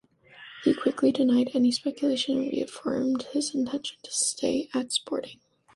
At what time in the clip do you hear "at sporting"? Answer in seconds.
4.73-5.41